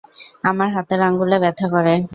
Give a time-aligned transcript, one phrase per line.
[0.43, 1.93] আমার হাতের আঙ্গুলে ব্যথা করে।